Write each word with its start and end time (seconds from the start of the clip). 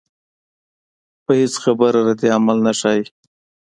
پۀ 1.25 1.31
هېڅ 1.41 1.53
خبره 1.63 1.99
ردعمل 2.07 2.57
نۀ 2.65 2.73
ښائي 2.79 3.03